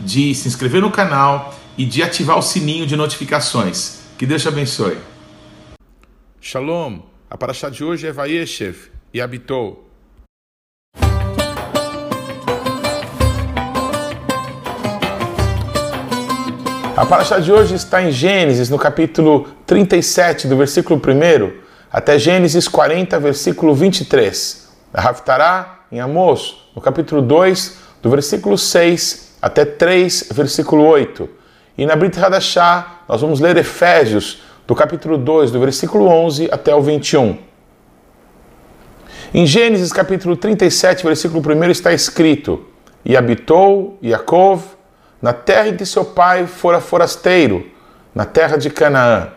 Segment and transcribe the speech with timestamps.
[0.00, 4.00] de se inscrever no canal e de ativar o sininho de notificações.
[4.18, 4.98] Que Deus te abençoe.
[6.40, 7.00] Shalom.
[7.30, 9.88] A paraxá de hoje é Vayeshev e habitou.
[16.96, 22.68] A paraxá de hoje está em Gênesis, no capítulo 37, do versículo 1 até Gênesis
[22.68, 24.68] 40, versículo 23.
[24.92, 31.28] A Haftará, em Amos, no capítulo 2, do versículo 6 até 3, versículo 8.
[31.78, 36.74] E na Brit Hadashah, nós vamos ler Efésios, do capítulo 2, do versículo 11 até
[36.74, 37.38] o 21.
[39.32, 42.64] Em Gênesis, capítulo 37, versículo 1, está escrito:
[43.04, 44.62] E habitou Yaakov
[45.22, 47.66] na terra em que seu pai fora forasteiro,
[48.14, 49.28] na terra de Canaã.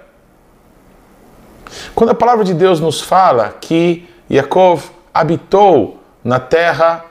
[1.95, 7.06] Quando a palavra de Deus nos fala que Yaakov habitou na terra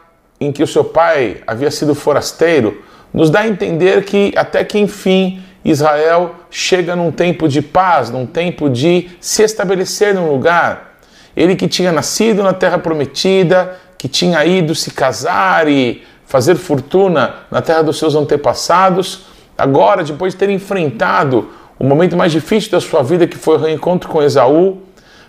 [0.46, 2.82] em que o seu pai havia sido forasteiro,
[3.14, 8.26] nos dá a entender que até que enfim Israel chega num tempo de paz, num
[8.26, 10.96] tempo de se estabelecer num lugar.
[11.36, 17.34] Ele que tinha nascido na terra prometida, que tinha ido se casar e fazer fortuna
[17.50, 22.80] na terra dos seus antepassados, agora, depois de ter enfrentado o momento mais difícil da
[22.80, 24.82] sua vida, que foi o reencontro com Esaú,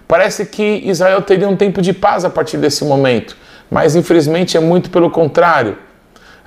[0.08, 3.38] parece que Israel teria um tempo de paz a partir desse momento
[3.70, 5.78] mas infelizmente é muito pelo contrário.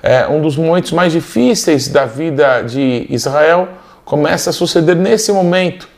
[0.01, 3.69] É, um dos momentos mais difíceis da vida de Israel
[4.05, 5.89] começa a suceder nesse momento,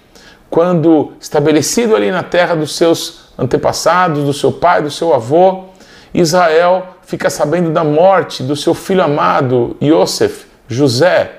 [0.50, 5.66] quando, estabelecido ali na terra dos seus antepassados, do seu pai, do seu avô,
[6.14, 11.32] Israel fica sabendo da morte do seu filho amado, Yosef, José.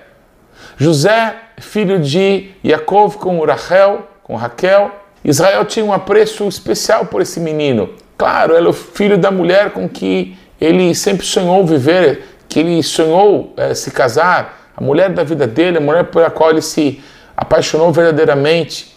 [0.77, 4.91] José, filho de Yaakov com Rachel, com Raquel.
[5.25, 7.91] Israel tinha um apreço especial por esse menino.
[8.21, 12.83] Claro, ele é o filho da mulher com que ele sempre sonhou viver, que ele
[12.83, 17.03] sonhou é, se casar, a mulher da vida dele, a mulher pela qual ele se
[17.35, 18.95] apaixonou verdadeiramente.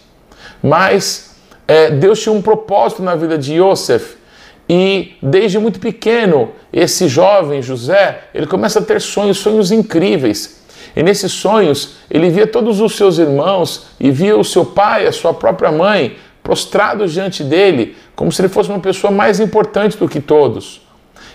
[0.62, 1.36] Mas
[1.66, 4.18] é, Deus tinha um propósito na vida de Yosef.
[4.68, 10.62] E desde muito pequeno, esse jovem José, ele começa a ter sonhos, sonhos incríveis.
[10.94, 15.12] E nesses sonhos, ele via todos os seus irmãos e via o seu pai, a
[15.12, 20.08] sua própria mãe, prostrados diante dele, como se ele fosse uma pessoa mais importante do
[20.08, 20.82] que todos.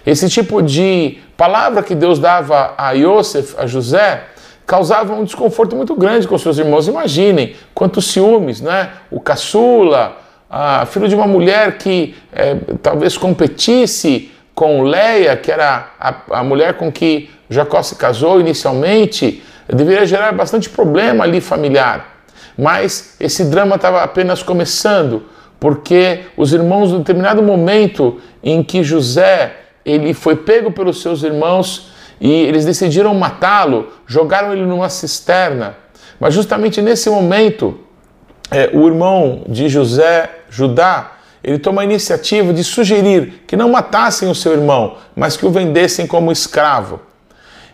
[0.06, 4.24] Esse tipo de palavra que Deus dava a Yosef, a José,
[4.66, 6.88] causava um desconforto muito grande com seus irmãos.
[6.88, 8.92] Imaginem quantos ciúmes, né?
[9.10, 10.16] O caçula,
[10.48, 16.44] a filho de uma mulher que é, talvez competisse com Leia, que era a, a
[16.44, 22.19] mulher com que Jacó se casou inicialmente, deveria gerar bastante problema ali familiar.
[22.60, 25.24] Mas esse drama estava apenas começando,
[25.62, 29.56] porque os irmãos, em determinado momento em que José
[29.86, 31.90] ele foi pego pelos seus irmãos
[32.20, 35.78] e eles decidiram matá-lo, jogaram ele numa cisterna.
[36.20, 37.80] Mas justamente nesse momento,
[38.52, 44.30] é, o irmão de José, Judá, ele toma a iniciativa de sugerir que não matassem
[44.30, 47.00] o seu irmão, mas que o vendessem como escravo.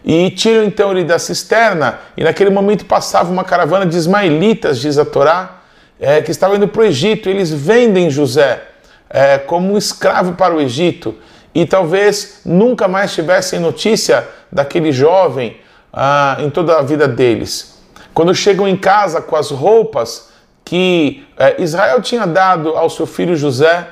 [0.06, 5.00] E tiram então ele da cisterna, e naquele momento passava uma caravana de ismaelitas, diz
[5.00, 5.62] a Torá,
[6.00, 7.28] é, que estava indo para o Egito.
[7.28, 8.62] Eles vendem José
[9.10, 11.16] é, como um escravo para o Egito,
[11.56, 15.58] e talvez nunca mais tivessem notícia daquele jovem
[15.92, 17.80] ah, em toda a vida deles.
[18.14, 20.30] Quando chegam em casa com as roupas
[20.64, 23.88] que é, Israel tinha dado ao seu filho José,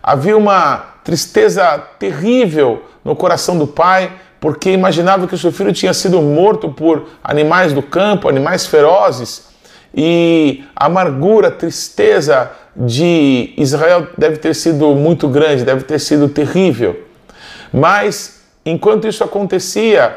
[0.00, 5.92] havia uma tristeza terrível no coração do pai porque imaginava que o seu filho tinha
[5.94, 9.46] sido morto por animais do campo, animais ferozes,
[9.94, 16.28] e a amargura, a tristeza de Israel deve ter sido muito grande, deve ter sido
[16.28, 17.00] terrível.
[17.72, 20.16] Mas enquanto isso acontecia,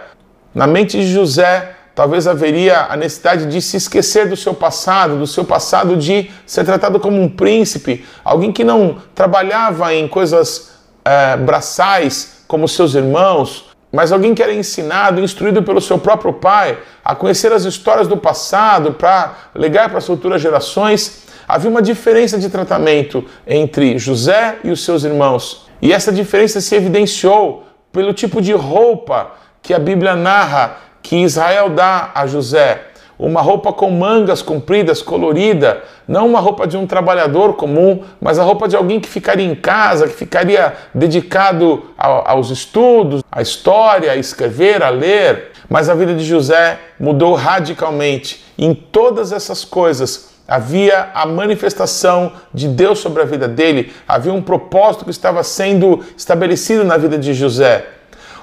[0.54, 5.28] na mente de José, talvez haveria a necessidade de se esquecer do seu passado, do
[5.28, 10.72] seu passado de ser tratado como um príncipe, alguém que não trabalhava em coisas
[11.06, 16.78] é, braçais como seus irmãos, mas alguém que era ensinado, instruído pelo seu próprio pai,
[17.04, 22.38] a conhecer as histórias do passado para legar para as futuras gerações, havia uma diferença
[22.38, 25.68] de tratamento entre José e os seus irmãos.
[25.82, 29.32] E essa diferença se evidenciou pelo tipo de roupa
[29.62, 32.89] que a Bíblia narra que Israel dá a José.
[33.20, 38.44] Uma roupa com mangas compridas, colorida, não uma roupa de um trabalhador comum, mas a
[38.44, 44.16] roupa de alguém que ficaria em casa, que ficaria dedicado aos estudos, à história, a
[44.16, 45.52] escrever, a ler.
[45.70, 48.44] Mas a vida de José mudou radicalmente.
[48.58, 54.42] Em todas essas coisas havia a manifestação de Deus sobre a vida dele, havia um
[54.42, 57.86] propósito que estava sendo estabelecido na vida de José.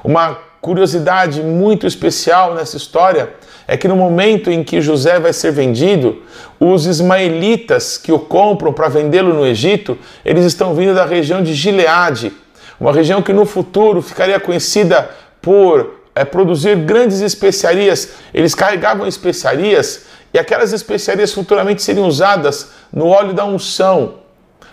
[0.04, 3.32] Uma curiosidade muito especial nessa história
[3.68, 6.22] é que no momento em que José vai ser vendido,
[6.60, 11.52] os ismaelitas que o compram para vendê-lo no Egito, eles estão vindo da região de
[11.52, 12.32] Gileade,
[12.78, 15.10] uma região que no futuro ficaria conhecida
[15.42, 18.10] por é, produzir grandes especiarias.
[18.32, 24.14] Eles carregavam especiarias e aquelas especiarias futuramente seriam usadas no óleo da unção.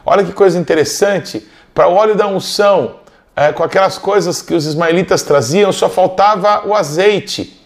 [0.05, 2.95] Olha que coisa interessante, para o óleo da unção,
[3.35, 7.62] é, com aquelas coisas que os ismaelitas traziam, só faltava o azeite.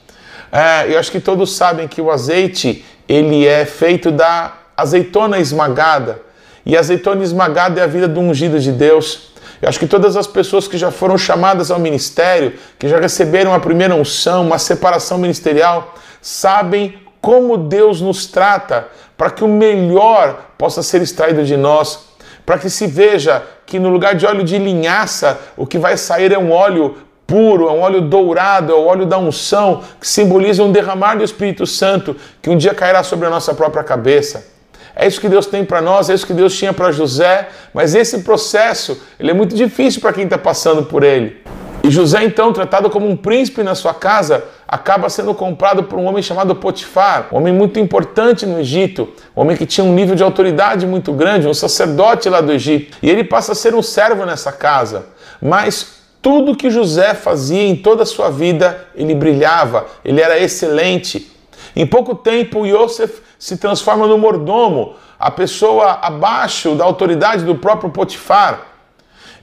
[0.52, 6.22] É, eu acho que todos sabem que o azeite ele é feito da azeitona esmagada.
[6.66, 9.32] E a azeitona esmagada é a vida do ungido de Deus.
[9.62, 13.54] Eu acho que todas as pessoas que já foram chamadas ao ministério, que já receberam
[13.54, 20.52] a primeira unção, uma separação ministerial, sabem como Deus nos trata para que o melhor
[20.58, 22.08] possa ser extraído de nós,
[22.46, 26.32] para que se veja que no lugar de óleo de linhaça, o que vai sair
[26.32, 26.96] é um óleo
[27.28, 31.24] puro, é um óleo dourado, é o óleo da unção, que simboliza um derramar do
[31.24, 34.46] Espírito Santo que um dia cairá sobre a nossa própria cabeça.
[34.96, 37.94] É isso que Deus tem para nós, é isso que Deus tinha para José, mas
[37.94, 41.38] esse processo ele é muito difícil para quem está passando por ele.
[41.84, 46.06] E José, então, tratado como um príncipe na sua casa, acaba sendo comprado por um
[46.06, 50.16] homem chamado Potifar, um homem muito importante no Egito, um homem que tinha um nível
[50.16, 52.98] de autoridade muito grande, um sacerdote lá do Egito.
[53.02, 55.06] E ele passa a ser um servo nessa casa.
[55.40, 55.97] Mas
[56.28, 61.32] tudo que José fazia em toda a sua vida, ele brilhava, ele era excelente.
[61.74, 67.92] Em pouco tempo, Yosef se transforma no mordomo, a pessoa abaixo da autoridade do próprio
[67.92, 68.60] Potifar.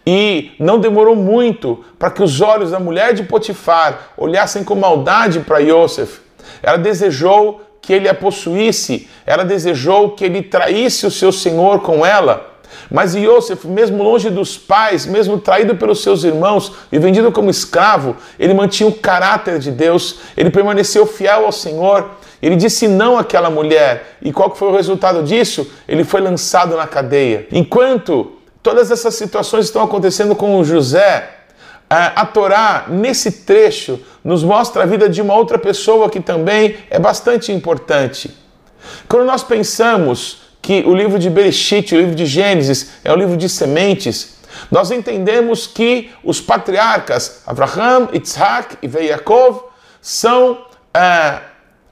[0.06, 5.40] E não demorou muito para que os olhos da mulher de Potifar olhassem com maldade
[5.40, 6.20] para Yosef.
[6.62, 12.04] Ela desejou que ele a possuísse, ela desejou que ele traísse o seu senhor com
[12.04, 12.53] ela.
[12.90, 18.16] Mas Yosef, mesmo longe dos pais, mesmo traído pelos seus irmãos e vendido como escravo,
[18.38, 22.10] ele mantinha o caráter de Deus, ele permaneceu fiel ao Senhor,
[22.42, 24.16] ele disse não àquela mulher.
[24.20, 25.70] E qual foi o resultado disso?
[25.88, 27.46] Ele foi lançado na cadeia.
[27.50, 28.32] Enquanto
[28.62, 31.30] todas essas situações estão acontecendo com José,
[31.88, 36.98] a Torá, nesse trecho, nos mostra a vida de uma outra pessoa que também é
[36.98, 38.34] bastante importante.
[39.08, 43.36] Quando nós pensamos que o livro de Bereshit, o livro de Gênesis, é um livro
[43.36, 44.38] de sementes,
[44.70, 49.64] nós entendemos que os patriarcas Abraham, Isaac e Yaakov
[50.00, 50.64] são
[50.94, 51.38] é,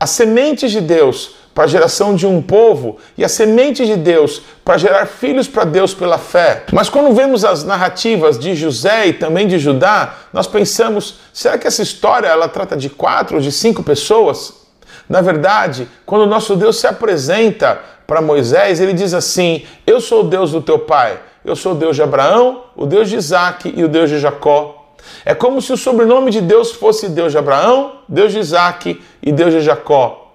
[0.01, 4.41] as sementes de Deus para a geração de um povo e a semente de Deus
[4.65, 6.65] para gerar filhos para Deus pela fé.
[6.73, 11.67] Mas quando vemos as narrativas de José e também de Judá, nós pensamos: será que
[11.67, 14.62] essa história ela trata de quatro ou de cinco pessoas?
[15.09, 20.29] Na verdade, quando nosso Deus se apresenta para Moisés, ele diz assim: Eu sou o
[20.29, 23.85] Deus do teu pai, eu sou o Deus de Abraão, o Deus de Isaac e
[23.85, 24.95] o Deus de Jacó.
[25.25, 29.33] É como se o sobrenome de Deus fosse Deus de Abraão, Deus de Isaac e
[29.33, 30.33] Deus de Jacó.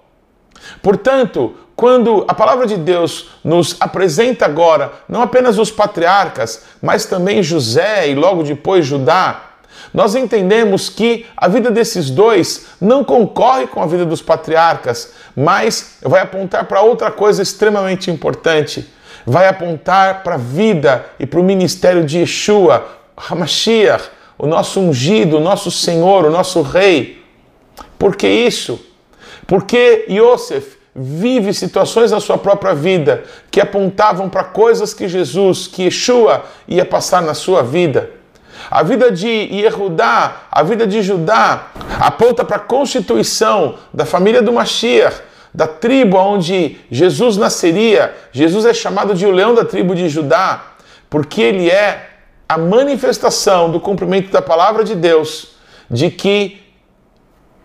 [0.82, 7.42] Portanto, quando a palavra de Deus nos apresenta agora não apenas os patriarcas, mas também
[7.42, 9.47] José e logo depois Judá,
[9.92, 15.96] nós entendemos que a vida desses dois não concorre com a vida dos patriarcas, mas
[16.02, 18.88] vai apontar para outra coisa extremamente importante.
[19.26, 25.38] Vai apontar para a vida e para o ministério de Yeshua, Hamashiach, o nosso ungido,
[25.38, 27.22] o nosso Senhor, o nosso Rei.
[27.98, 28.80] Por que isso?
[29.46, 35.84] Porque Yosef vive situações na sua própria vida que apontavam para coisas que Jesus, que
[35.84, 38.17] Yeshua ia passar na sua vida.
[38.70, 44.52] A vida de Yehudá, a vida de Judá, aponta para a constituição da família do
[44.52, 45.22] Mashiach,
[45.54, 48.14] da tribo onde Jesus nasceria.
[48.32, 50.62] Jesus é chamado de o leão da tribo de Judá,
[51.08, 52.08] porque ele é
[52.48, 55.56] a manifestação do cumprimento da palavra de Deus,
[55.90, 56.60] de que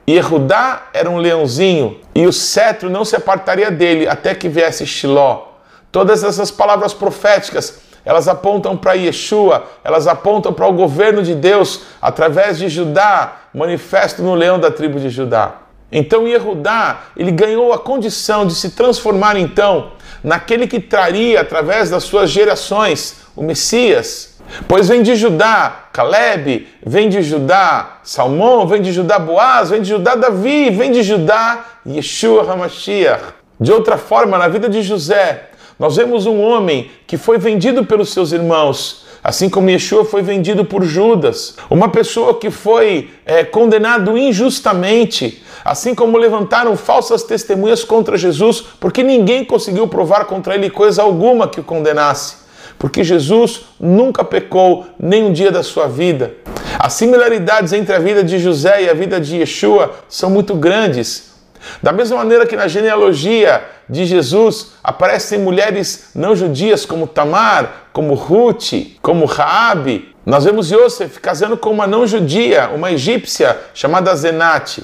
[0.07, 5.53] Yehudá era um leãozinho e o cetro não se apartaria dele até que viesse Shiló.
[5.91, 11.83] Todas essas palavras proféticas elas apontam para Yeshua, elas apontam para o governo de Deus
[12.01, 15.55] através de Judá, manifesto no leão da tribo de Judá.
[15.91, 19.91] Então Yehudá, ele ganhou a condição de se transformar então
[20.23, 24.33] naquele que traria através das suas gerações o Messias.
[24.67, 29.89] Pois vem de Judá Caleb, vem de Judá Salmão, vem de Judá Boaz, vem de
[29.89, 33.23] Judá Davi, vem de Judá Yeshua HaMashiach.
[33.59, 35.49] De outra forma, na vida de José,
[35.83, 40.63] nós vemos um homem que foi vendido pelos seus irmãos, assim como Yeshua foi vendido
[40.63, 41.57] por Judas.
[41.69, 49.03] Uma pessoa que foi é, condenado injustamente, assim como levantaram falsas testemunhas contra Jesus, porque
[49.03, 52.37] ninguém conseguiu provar contra ele coisa alguma que o condenasse.
[52.79, 56.33] Porque Jesus nunca pecou nem um dia da sua vida.
[56.79, 61.32] As similaridades entre a vida de José e a vida de Yeshua são muito grandes.
[61.81, 68.13] Da mesma maneira que na genealogia de Jesus aparecem mulheres não judias como Tamar, como
[68.13, 74.83] Ruth, como Raabe, nós vemos Yosef casando com uma não judia, uma egípcia chamada Zenate.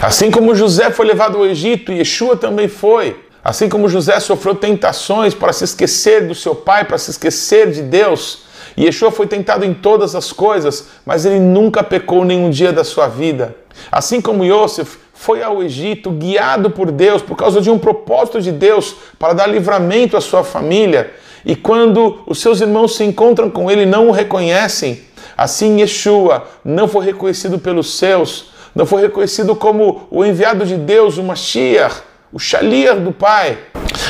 [0.00, 3.16] Assim como José foi levado ao Egito, Yeshua também foi.
[3.42, 7.82] Assim como José sofreu tentações para se esquecer do seu pai, para se esquecer de
[7.82, 8.44] Deus,
[8.78, 13.08] Yeshua foi tentado em todas as coisas, mas ele nunca pecou nenhum dia da sua
[13.08, 13.56] vida.
[13.90, 18.50] Assim como Yosef foi ao Egito guiado por Deus, por causa de um propósito de
[18.50, 21.12] Deus para dar livramento à sua família,
[21.44, 25.02] e quando os seus irmãos se encontram com ele, não o reconhecem.
[25.36, 31.18] Assim, Yeshua não foi reconhecido pelos seus, não foi reconhecido como o enviado de Deus,
[31.18, 31.96] o Mashiach,
[32.32, 33.58] o Shaliach do Pai.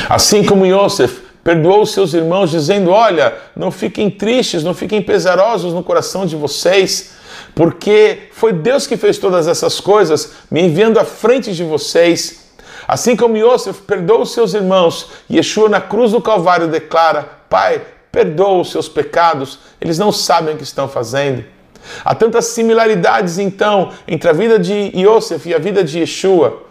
[0.07, 5.83] Assim como Yosef perdoou seus irmãos, dizendo: Olha, não fiquem tristes, não fiquem pesarosos no
[5.83, 7.19] coração de vocês
[7.55, 12.51] porque foi Deus que fez todas essas coisas, me enviando à frente de vocês.
[12.87, 17.81] Assim como Yosef perdoa os seus irmãos, Yeshua na cruz do Calvário declara: Pai,
[18.11, 21.43] perdoa os seus pecados, eles não sabem o que estão fazendo.
[22.03, 26.63] Há tantas similaridades então entre a vida de Yosef e a vida de Yeshua,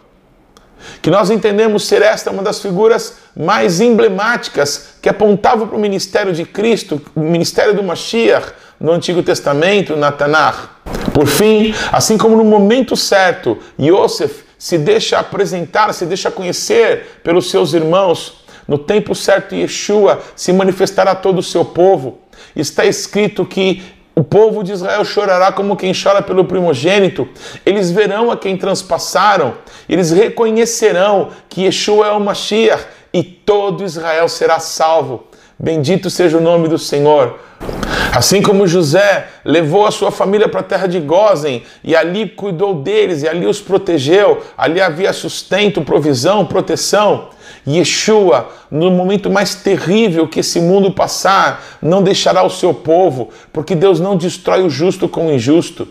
[1.01, 6.33] que nós entendemos ser esta uma das figuras mais emblemáticas que apontavam para o ministério
[6.33, 10.69] de Cristo, o ministério do Mashiach, no Antigo Testamento, na Tanakh.
[11.13, 17.49] Por fim, assim como no momento certo, Yosef se deixa apresentar, se deixa conhecer pelos
[17.49, 22.19] seus irmãos, no tempo certo, Yeshua se manifestará a todo o seu povo.
[22.55, 23.83] Está escrito que
[24.15, 27.27] o povo de Israel chorará como quem chora pelo primogênito.
[27.65, 29.55] Eles verão a quem transpassaram.
[29.89, 35.23] Eles reconhecerão que Yeshua é o Mashiach e todo Israel será salvo.
[35.59, 37.39] Bendito seja o nome do Senhor.
[38.13, 42.75] Assim como José levou a sua família para a terra de Gozen e ali cuidou
[42.75, 47.29] deles e ali os protegeu, ali havia sustento, provisão, proteção.
[47.65, 53.75] Yeshua, no momento mais terrível que esse mundo passar, não deixará o seu povo, porque
[53.75, 55.87] Deus não destrói o justo com o injusto.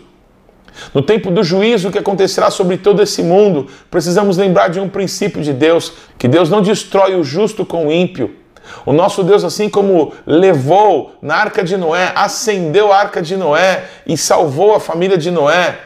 [0.93, 5.41] No tempo do juízo que acontecerá sobre todo esse mundo, precisamos lembrar de um princípio
[5.41, 8.40] de Deus, que Deus não destrói o justo com o ímpio.
[8.85, 13.85] O nosso Deus, assim como levou na arca de Noé, acendeu a arca de Noé
[14.05, 15.79] e salvou a família de Noé,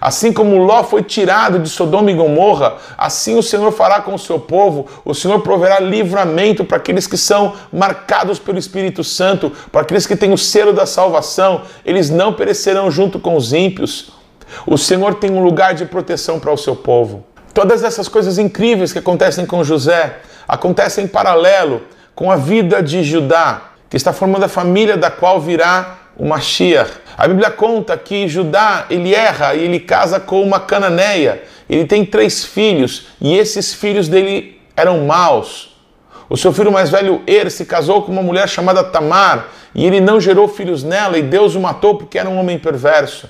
[0.00, 4.18] assim como Ló foi tirado de Sodoma e Gomorra, assim o Senhor fará com o
[4.18, 4.86] seu povo.
[5.04, 10.16] O Senhor proverá livramento para aqueles que são marcados pelo Espírito Santo, para aqueles que
[10.16, 11.62] têm o selo da salvação.
[11.84, 14.12] Eles não perecerão junto com os ímpios.
[14.66, 17.24] O Senhor tem um lugar de proteção para o seu povo.
[17.52, 20.18] Todas essas coisas incríveis que acontecem com José
[20.48, 21.82] acontecem em paralelo
[22.14, 26.90] com a vida de Judá, que está formando a família da qual virá o Mashiach.
[27.16, 31.42] A Bíblia conta que Judá ele erra e ele casa com uma cananeia.
[31.68, 35.76] Ele tem três filhos e esses filhos dele eram maus.
[36.28, 40.00] O seu filho mais velho, Er, se casou com uma mulher chamada Tamar e ele
[40.00, 43.28] não gerou filhos nela e Deus o matou porque era um homem perverso.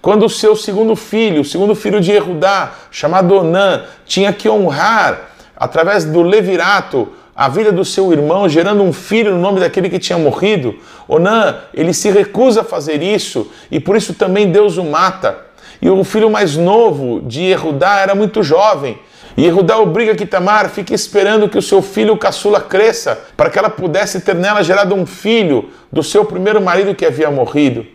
[0.00, 5.30] Quando o seu segundo filho, o segundo filho de Erudá, chamado Onã, tinha que honrar
[5.56, 10.00] através do levirato a vida do seu irmão, gerando um filho no nome daquele que
[10.00, 10.74] tinha morrido.
[11.06, 15.38] Onã, ele se recusa a fazer isso e por isso também Deus o mata.
[15.80, 18.98] E o filho mais novo de Erudá era muito jovem.
[19.36, 23.56] E Erudá obriga que Tamar fique esperando que o seu filho caçula cresça, para que
[23.56, 27.86] ela pudesse ter nela gerado um filho do seu primeiro marido que havia morrido.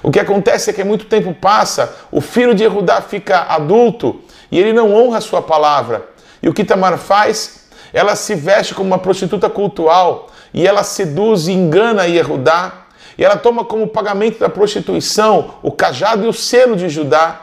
[0.00, 4.60] O que acontece é que muito tempo passa, o filho de Erudá fica adulto e
[4.60, 6.06] ele não honra a sua palavra.
[6.40, 7.61] E o que Tamar faz?
[7.92, 12.72] Ela se veste como uma prostituta cultural e ela seduz e engana Yehudá.
[13.16, 17.42] E ela toma como pagamento da prostituição o cajado e o selo de Judá.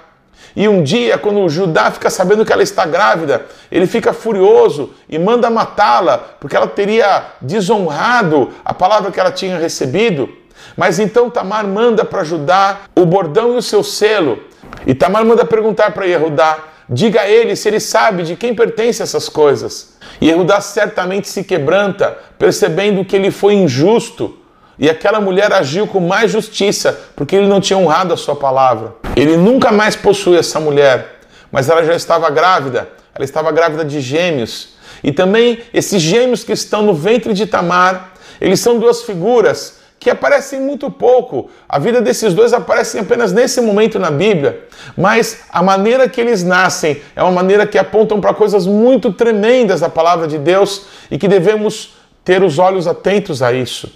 [0.55, 4.91] E um dia, quando o Judá fica sabendo que ela está grávida, ele fica furioso
[5.07, 10.27] e manda matá-la, porque ela teria desonrado a palavra que ela tinha recebido.
[10.75, 14.39] Mas então Tamar manda para Judá o bordão e o seu selo.
[14.87, 16.57] E Tamar manda perguntar para Yehudá:
[16.89, 19.93] diga a ele se ele sabe de quem pertencem essas coisas.
[20.19, 24.36] E Erudá certamente se quebranta, percebendo que ele foi injusto
[24.81, 28.96] E aquela mulher agiu com mais justiça, porque ele não tinha honrado a sua palavra.
[29.13, 31.19] Ele nunca mais possui essa mulher,
[31.51, 34.69] mas ela já estava grávida, ela estava grávida de gêmeos.
[35.03, 40.09] E também esses gêmeos que estão no ventre de Tamar, eles são duas figuras que
[40.09, 41.49] aparecem muito pouco.
[41.67, 44.65] A vida desses dois aparece apenas nesse momento na Bíblia,
[44.95, 49.81] mas a maneira que eles nascem é uma maneira que apontam para coisas muito tremendas
[49.81, 53.91] da palavra de Deus e que devemos ter os olhos atentos a isso.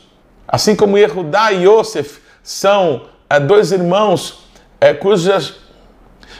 [0.45, 4.43] Assim como Yehudá e Yosef são é, dois irmãos
[4.81, 5.53] é, cujas,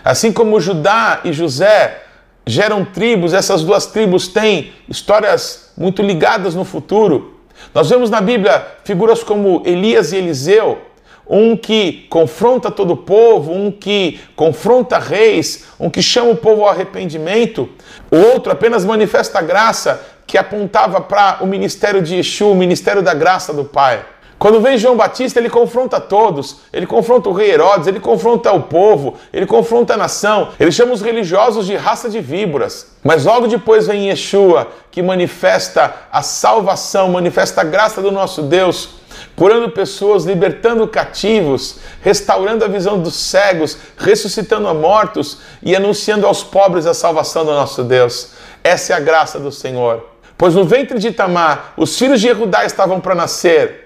[0.04, 2.02] assim como Judá e José
[2.46, 7.33] geram tribos, essas duas tribos têm histórias muito ligadas no futuro.
[7.74, 10.80] Nós vemos na Bíblia figuras como Elias e Eliseu,
[11.28, 16.64] um que confronta todo o povo, um que confronta reis, um que chama o povo
[16.64, 17.70] ao arrependimento,
[18.12, 23.02] o outro apenas manifesta a graça que apontava para o ministério de Yeshua, o ministério
[23.02, 24.13] da graça do Pai.
[24.44, 28.64] Quando vem João Batista, ele confronta todos, ele confronta o rei Herodes, ele confronta o
[28.64, 32.88] povo, ele confronta a nação, ele chama os religiosos de raça de víboras.
[33.02, 38.90] Mas logo depois vem Yeshua, que manifesta a salvação, manifesta a graça do nosso Deus,
[39.34, 46.44] curando pessoas, libertando cativos, restaurando a visão dos cegos, ressuscitando a mortos e anunciando aos
[46.44, 48.32] pobres a salvação do nosso Deus.
[48.62, 50.06] Essa é a graça do Senhor.
[50.38, 53.83] Pois no ventre de Tamar, os filhos de Judá estavam para nascer,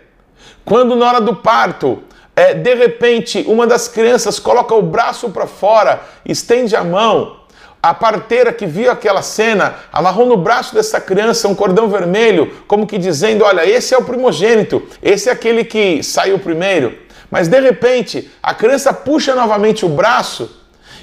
[0.67, 2.03] quando na hora do parto,
[2.35, 7.37] é, de repente, uma das crianças coloca o braço para fora, estende a mão,
[7.81, 12.85] a parteira que viu aquela cena amarrou no braço dessa criança um cordão vermelho, como
[12.85, 16.97] que dizendo: Olha, esse é o primogênito, esse é aquele que saiu primeiro.
[17.31, 20.49] Mas de repente, a criança puxa novamente o braço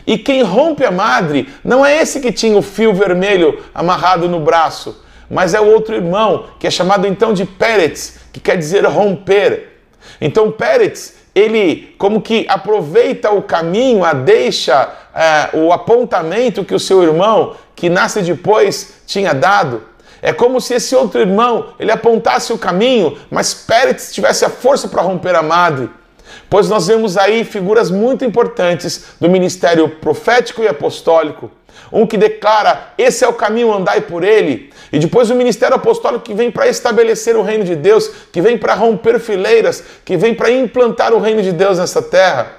[0.06, 4.40] e quem rompe a madre não é esse que tinha o fio vermelho amarrado no
[4.40, 8.84] braço, mas é o outro irmão, que é chamado então de Pérez, que quer dizer
[8.86, 9.80] romper.
[10.20, 16.80] Então Pérez, ele como que aproveita o caminho, a deixa, é, o apontamento que o
[16.80, 19.82] seu irmão, que nasce depois, tinha dado.
[20.22, 24.88] É como se esse outro irmão, ele apontasse o caminho, mas Pérez tivesse a força
[24.88, 25.90] para romper a madre.
[26.48, 31.50] Pois nós vemos aí figuras muito importantes do ministério profético e apostólico.
[31.92, 34.72] Um que declara: esse é o caminho, andai por ele.
[34.92, 38.56] E depois o ministério apostólico que vem para estabelecer o reino de Deus, que vem
[38.56, 42.52] para romper fileiras, que vem para implantar o reino de Deus nessa terra.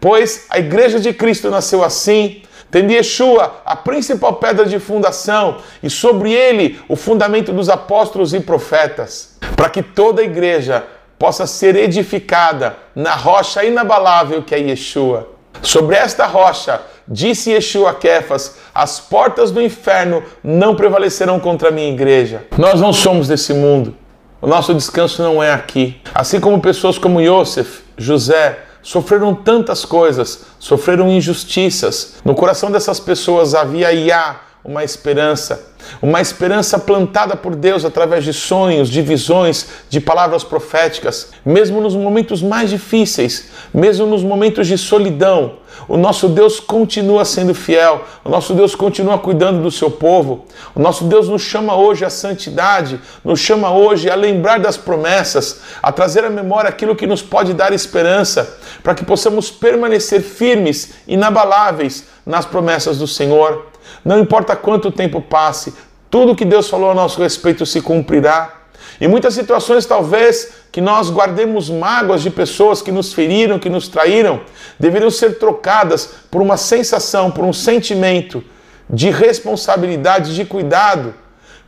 [0.00, 5.90] Pois a igreja de Cristo nasceu assim, tendo Yeshua a principal pedra de fundação e
[5.90, 10.84] sobre ele o fundamento dos apóstolos e profetas, para que toda a igreja
[11.18, 15.28] possa ser edificada na rocha inabalável que é Yeshua.
[15.60, 21.72] Sobre esta rocha, disse Yeshua a Kefas, as portas do inferno não prevalecerão contra a
[21.72, 22.46] minha igreja.
[22.56, 23.96] Nós não somos desse mundo.
[24.40, 26.00] O nosso descanso não é aqui.
[26.14, 32.14] Assim como pessoas como Yosef, José, sofreram tantas coisas, sofreram injustiças.
[32.24, 34.36] No coração dessas pessoas havia Iá,
[34.68, 41.30] uma esperança, uma esperança plantada por Deus através de sonhos, de visões, de palavras proféticas,
[41.42, 45.54] mesmo nos momentos mais difíceis, mesmo nos momentos de solidão.
[45.88, 50.44] O nosso Deus continua sendo fiel, o nosso Deus continua cuidando do seu povo.
[50.74, 55.62] O nosso Deus nos chama hoje à santidade, nos chama hoje a lembrar das promessas,
[55.82, 60.90] a trazer à memória aquilo que nos pode dar esperança, para que possamos permanecer firmes,
[61.06, 63.68] inabaláveis nas promessas do Senhor.
[64.08, 65.74] Não importa quanto tempo passe,
[66.10, 68.54] tudo que Deus falou a nosso respeito se cumprirá.
[68.98, 73.86] Em muitas situações, talvez, que nós guardemos mágoas de pessoas que nos feriram, que nos
[73.86, 74.40] traíram,
[74.80, 78.42] deveriam ser trocadas por uma sensação, por um sentimento
[78.88, 81.12] de responsabilidade, de cuidado.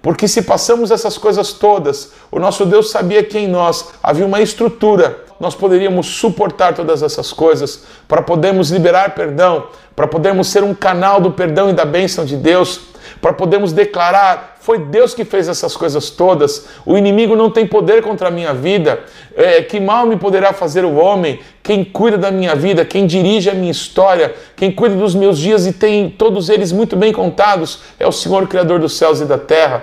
[0.03, 4.41] Porque se passamos essas coisas todas, o nosso Deus sabia que em nós havia uma
[4.41, 10.75] estrutura, nós poderíamos suportar todas essas coisas, para podermos liberar perdão, para podermos ser um
[10.75, 12.81] canal do perdão e da bênção de Deus,
[13.21, 18.03] para podermos declarar: foi Deus que fez essas coisas todas, o inimigo não tem poder
[18.03, 19.01] contra a minha vida,
[19.35, 21.41] é, que mal me poderá fazer o homem?
[21.63, 25.67] Quem cuida da minha vida, quem dirige a minha história, quem cuida dos meus dias
[25.67, 29.39] e tem todos eles muito bem contados, é o Senhor Criador dos céus e da
[29.39, 29.83] terra.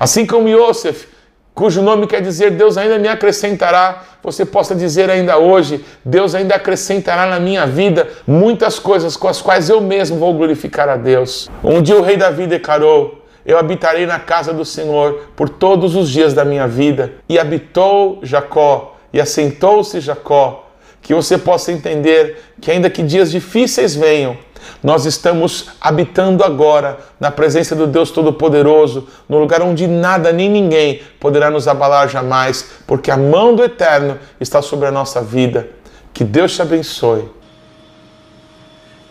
[0.00, 1.08] Assim como Yosef,
[1.54, 6.54] cujo nome quer dizer Deus ainda me acrescentará, você possa dizer ainda hoje: Deus ainda
[6.54, 11.50] acrescentará na minha vida muitas coisas com as quais eu mesmo vou glorificar a Deus.
[11.62, 16.10] Um dia o rei Davi declarou: Eu habitarei na casa do Senhor por todos os
[16.10, 17.12] dias da minha vida.
[17.28, 20.68] E habitou Jacó, e assentou-se Jacó.
[21.00, 24.36] Que você possa entender que, ainda que dias difíceis venham,
[24.82, 31.02] Nós estamos habitando agora na presença do Deus Todo-Poderoso, no lugar onde nada nem ninguém
[31.20, 35.68] poderá nos abalar jamais, porque a mão do Eterno está sobre a nossa vida.
[36.12, 37.28] Que Deus te abençoe.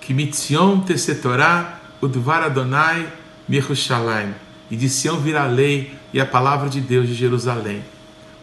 [0.02, 3.08] Que mitzion tesetorá udvar Adonai
[3.48, 4.34] mirushalayim.
[4.70, 7.84] E de Sião virá a lei e a palavra de Deus de Jerusalém.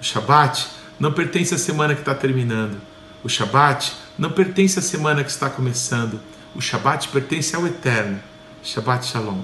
[0.01, 2.81] O Shabat não pertence à semana que está terminando.
[3.25, 6.21] O Shabat não pertence à semana que está começando.
[6.55, 8.21] O Shabat pertence ao Eterno.
[8.63, 9.43] Shabbat Shalom.